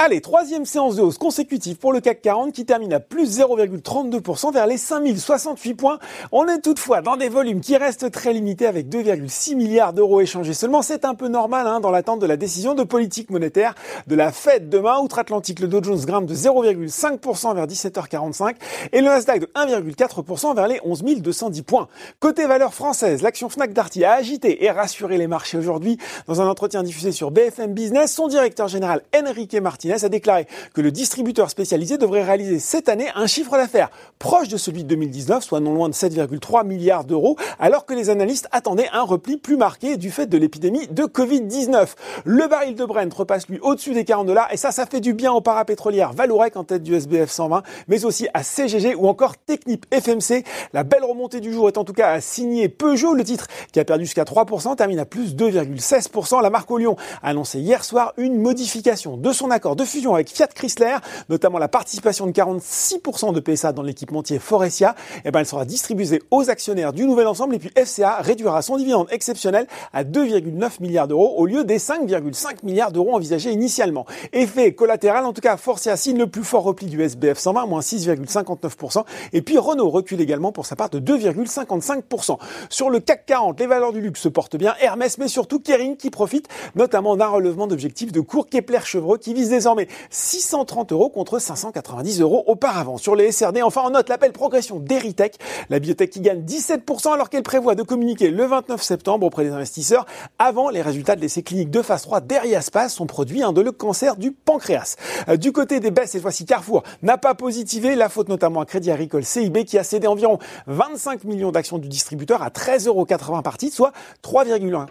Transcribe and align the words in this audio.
Allez, 0.00 0.20
troisième 0.20 0.64
séance 0.64 0.94
de 0.94 1.02
hausse 1.02 1.18
consécutive 1.18 1.76
pour 1.76 1.92
le 1.92 2.00
CAC 2.00 2.22
40 2.22 2.52
qui 2.52 2.64
termine 2.64 2.92
à 2.92 3.00
plus 3.00 3.40
0,32% 3.40 4.52
vers 4.52 4.68
les 4.68 4.78
5068 4.78 5.74
points. 5.74 5.98
On 6.30 6.46
est 6.46 6.60
toutefois 6.60 7.02
dans 7.02 7.16
des 7.16 7.28
volumes 7.28 7.60
qui 7.60 7.76
restent 7.76 8.08
très 8.12 8.32
limités 8.32 8.68
avec 8.68 8.86
2,6 8.86 9.56
milliards 9.56 9.92
d'euros 9.92 10.20
échangés 10.20 10.54
seulement. 10.54 10.82
C'est 10.82 11.04
un 11.04 11.16
peu 11.16 11.26
normal 11.26 11.66
hein, 11.66 11.80
dans 11.80 11.90
l'attente 11.90 12.20
de 12.20 12.26
la 12.26 12.36
décision 12.36 12.76
de 12.76 12.84
politique 12.84 13.30
monétaire 13.30 13.74
de 14.06 14.14
la 14.14 14.30
Fed 14.30 14.68
demain. 14.68 15.00
Outre-Atlantique, 15.00 15.58
le 15.58 15.66
Dow 15.66 15.82
Jones 15.82 15.98
grimpe 16.06 16.26
de 16.26 16.34
0,5% 16.36 17.56
vers 17.56 17.66
17h45 17.66 18.54
et 18.92 19.00
le 19.00 19.06
Nasdaq 19.06 19.40
de 19.40 19.46
1,4% 19.46 20.54
vers 20.54 20.68
les 20.68 20.78
11 20.84 21.02
210 21.02 21.62
points. 21.62 21.88
Côté 22.20 22.46
valeur 22.46 22.72
française, 22.72 23.20
l'action 23.22 23.48
Fnac 23.48 23.72
Darty 23.72 24.04
a 24.04 24.12
agité 24.12 24.64
et 24.64 24.70
rassuré 24.70 25.18
les 25.18 25.26
marchés 25.26 25.58
aujourd'hui. 25.58 25.98
Dans 26.28 26.40
un 26.40 26.46
entretien 26.46 26.84
diffusé 26.84 27.10
sur 27.10 27.32
BFM 27.32 27.74
Business, 27.74 28.12
son 28.12 28.28
directeur 28.28 28.68
général 28.68 29.02
Enrique 29.12 29.54
Martinez 29.88 30.04
a 30.04 30.08
déclaré 30.08 30.46
que 30.74 30.80
le 30.80 30.90
distributeur 30.90 31.50
spécialisé 31.50 31.98
devrait 31.98 32.22
réaliser 32.22 32.58
cette 32.58 32.88
année 32.88 33.08
un 33.14 33.26
chiffre 33.26 33.52
d'affaires 33.52 33.90
proche 34.18 34.48
de 34.48 34.56
celui 34.56 34.82
de 34.82 34.88
2019, 34.88 35.42
soit 35.42 35.60
non 35.60 35.74
loin 35.74 35.88
de 35.88 35.94
7,3 35.94 36.66
milliards 36.66 37.04
d'euros, 37.04 37.36
alors 37.58 37.86
que 37.86 37.94
les 37.94 38.10
analystes 38.10 38.48
attendaient 38.52 38.88
un 38.92 39.02
repli 39.02 39.36
plus 39.36 39.56
marqué 39.56 39.96
du 39.96 40.10
fait 40.10 40.26
de 40.26 40.36
l'épidémie 40.36 40.88
de 40.88 41.04
Covid-19. 41.04 41.88
Le 42.24 42.46
baril 42.48 42.74
de 42.74 42.84
Brent 42.84 43.12
repasse 43.14 43.48
lui 43.48 43.58
au-dessus 43.60 43.94
des 43.94 44.04
40 44.04 44.26
dollars 44.26 44.48
et 44.52 44.56
ça, 44.56 44.72
ça 44.72 44.86
fait 44.86 45.00
du 45.00 45.14
bien 45.14 45.32
aux 45.32 45.40
parapétrolières 45.40 46.12
Valorec 46.12 46.56
en 46.56 46.64
tête 46.64 46.82
du 46.82 46.94
SBF 46.94 47.30
120, 47.30 47.62
mais 47.86 48.04
aussi 48.04 48.28
à 48.34 48.42
CGG 48.42 48.94
ou 48.94 49.08
encore 49.08 49.36
Technip 49.36 49.86
FMC. 49.92 50.44
La 50.72 50.84
belle 50.84 51.04
remontée 51.04 51.40
du 51.40 51.52
jour 51.52 51.68
est 51.68 51.78
en 51.78 51.84
tout 51.84 51.92
cas 51.92 52.10
à 52.10 52.20
signer 52.20 52.68
Peugeot, 52.68 53.14
le 53.14 53.24
titre 53.24 53.46
qui 53.72 53.80
a 53.80 53.84
perdu 53.84 54.04
jusqu'à 54.04 54.24
3%, 54.24 54.76
termine 54.76 54.98
à 54.98 55.04
plus 55.04 55.34
2,16%. 55.34 56.42
La 56.42 56.50
marque 56.50 56.70
au 56.70 56.78
Lyon 56.78 56.96
a 57.22 57.28
annoncé 57.28 57.60
hier 57.60 57.84
soir 57.84 58.12
une 58.16 58.40
modification 58.40 59.16
de 59.16 59.32
son 59.32 59.50
accord 59.50 59.76
de 59.78 59.84
fusion 59.84 60.14
avec 60.14 60.28
Fiat 60.28 60.48
Chrysler, 60.48 60.96
notamment 61.28 61.58
la 61.58 61.68
participation 61.68 62.26
de 62.26 62.32
46% 62.32 63.32
de 63.32 63.40
PSA 63.40 63.72
dans 63.72 63.82
l'équipementier 63.82 64.38
Forestia, 64.40 64.96
eh 65.24 65.30
ben 65.30 65.40
elle 65.40 65.46
sera 65.46 65.64
distribuée 65.64 66.20
aux 66.30 66.50
actionnaires 66.50 66.92
du 66.92 67.06
nouvel 67.06 67.28
ensemble 67.28 67.54
et 67.54 67.58
puis 67.60 67.70
FCA 67.76 68.16
réduira 68.20 68.60
son 68.60 68.76
dividende 68.76 69.06
exceptionnel 69.10 69.66
à 69.92 70.02
2,9 70.02 70.82
milliards 70.82 71.06
d'euros 71.06 71.34
au 71.36 71.46
lieu 71.46 71.64
des 71.64 71.78
5,5 71.78 72.64
milliards 72.64 72.90
d'euros 72.90 73.14
envisagés 73.14 73.52
initialement. 73.52 74.04
Effet 74.32 74.74
collatéral, 74.74 75.24
en 75.24 75.32
tout 75.32 75.40
cas, 75.40 75.56
Forcia 75.56 75.96
signe 75.96 76.18
le 76.18 76.26
plus 76.26 76.42
fort 76.42 76.64
repli 76.64 76.86
du 76.86 77.00
SBF 77.00 77.38
120, 77.38 77.66
moins 77.66 77.80
6,59%. 77.80 79.04
Et 79.32 79.42
puis 79.42 79.58
Renault 79.58 79.90
recule 79.90 80.20
également 80.20 80.50
pour 80.50 80.66
sa 80.66 80.74
part 80.74 80.90
de 80.90 80.98
2,55%. 80.98 82.36
Sur 82.68 82.90
le 82.90 82.98
CAC 82.98 83.26
40, 83.26 83.60
les 83.60 83.66
valeurs 83.66 83.92
du 83.92 84.00
luxe 84.00 84.20
se 84.20 84.28
portent 84.28 84.56
bien. 84.56 84.74
Hermès, 84.80 85.18
mais 85.18 85.28
surtout 85.28 85.60
Kering 85.60 85.96
qui 85.96 86.10
profite 86.10 86.48
notamment 86.74 87.16
d'un 87.16 87.28
relevement 87.28 87.68
d'objectifs 87.68 88.10
de 88.10 88.20
cours 88.20 88.48
Kepler-Chevreux 88.48 89.18
qui 89.18 89.34
vise 89.34 89.50
désormais 89.50 89.67
désormais 89.68 89.88
630 90.10 90.92
euros 90.92 91.10
contre 91.10 91.38
590 91.38 92.20
euros 92.20 92.42
auparavant. 92.46 92.96
Sur 92.96 93.14
les 93.14 93.30
SRD, 93.30 93.62
enfin 93.62 93.82
on 93.84 93.90
note 93.90 94.08
l'appel 94.08 94.32
progression 94.32 94.78
d'Eritech, 94.78 95.36
la 95.68 95.78
biotech 95.78 96.10
qui 96.10 96.20
gagne 96.20 96.42
17% 96.42 97.12
alors 97.12 97.28
qu'elle 97.28 97.42
prévoit 97.42 97.74
de 97.74 97.82
communiquer 97.82 98.30
le 98.30 98.44
29 98.46 98.82
septembre 98.82 99.26
auprès 99.26 99.44
des 99.44 99.50
investisseurs 99.50 100.06
avant 100.38 100.70
les 100.70 100.80
résultats 100.80 101.16
de 101.16 101.20
l'essai 101.20 101.42
clinique 101.42 101.70
de 101.70 101.82
phase 101.82 102.02
3 102.02 102.22
d'Eriaspas, 102.22 102.88
son 102.88 103.06
produit 103.06 103.38
de 103.38 103.60
le 103.60 103.72
cancer 103.72 104.16
du 104.16 104.32
pancréas. 104.32 104.96
Euh, 105.28 105.36
du 105.36 105.52
côté 105.52 105.80
des 105.80 105.90
baisses, 105.90 106.10
cette 106.10 106.22
fois-ci 106.22 106.44
Carrefour 106.44 106.82
n'a 107.02 107.18
pas 107.18 107.34
positivé, 107.34 107.94
la 107.94 108.08
faute 108.08 108.28
notamment 108.28 108.60
à 108.60 108.66
Crédit 108.66 108.90
Agricole 108.90 109.24
CIB 109.24 109.64
qui 109.64 109.78
a 109.78 109.84
cédé 109.84 110.06
environ 110.06 110.38
25 110.66 111.24
millions 111.24 111.52
d'actions 111.52 111.78
du 111.78 111.88
distributeur 111.88 112.42
à 112.42 112.48
13,80 112.48 112.88
euros 112.88 113.06
par 113.42 113.58
titre, 113.58 113.76
soit 113.76 113.92
3,1 114.24 114.86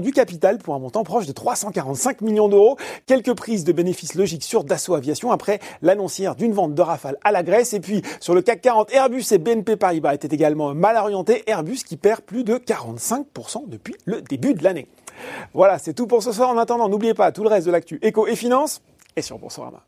du 0.00 0.12
capital 0.12 0.58
pour 0.58 0.74
un 0.74 0.78
montant 0.78 1.04
proche 1.04 1.26
de 1.26 1.32
345 1.32 2.20
millions 2.20 2.48
d'euros. 2.48 2.76
Quelques 3.06 3.34
prises 3.34 3.62
de 3.64 3.72
bénéfices 3.72 4.14
logiques 4.14 4.42
sur 4.42 4.64
Dassault 4.64 4.94
Aviation 4.94 5.30
après 5.30 5.60
l'annoncière 5.80 6.34
d'une 6.34 6.52
vente 6.52 6.74
de 6.74 6.82
Rafale 6.82 7.18
à 7.22 7.30
la 7.30 7.42
Grèce. 7.42 7.72
Et 7.72 7.80
puis 7.80 8.02
sur 8.20 8.34
le 8.34 8.42
CAC 8.42 8.62
40, 8.62 8.92
Airbus 8.92 9.24
et 9.30 9.38
BNP 9.38 9.76
Paribas 9.76 10.14
étaient 10.14 10.34
également 10.34 10.74
mal 10.74 10.96
orientés. 10.96 11.44
Airbus 11.46 11.78
qui 11.86 11.96
perd 11.96 12.22
plus 12.22 12.42
de 12.42 12.56
45% 12.56 13.68
depuis 13.68 13.94
le 14.06 14.22
début 14.22 14.54
de 14.54 14.64
l'année. 14.64 14.88
Voilà, 15.54 15.78
c'est 15.78 15.94
tout 15.94 16.06
pour 16.06 16.22
ce 16.22 16.32
soir. 16.32 16.50
En 16.50 16.58
attendant, 16.58 16.88
n'oubliez 16.88 17.14
pas 17.14 17.30
tout 17.30 17.42
le 17.42 17.48
reste 17.48 17.66
de 17.66 17.72
l'actu 17.72 17.98
éco 18.02 18.26
et 18.26 18.34
finance 18.34 18.82
et 19.14 19.22
sur 19.22 19.38
Boursorama. 19.38 19.84